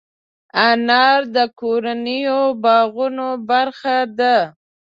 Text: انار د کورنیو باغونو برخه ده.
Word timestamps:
انار 0.69 1.19
د 1.35 1.37
کورنیو 1.59 2.41
باغونو 2.63 3.29
برخه 3.49 3.97
ده. 4.19 4.37